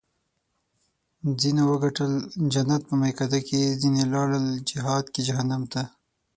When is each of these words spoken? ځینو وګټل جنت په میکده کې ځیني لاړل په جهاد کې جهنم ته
ځینو 1.41 1.61
وګټل 1.71 2.11
جنت 2.53 2.81
په 2.89 2.95
میکده 3.01 3.39
کې 3.47 3.77
ځیني 3.81 4.03
لاړل 4.13 4.45
په 4.51 4.63
جهاد 4.69 5.05
کې 5.13 5.21
جهنم 5.27 5.61
ته 5.71 5.81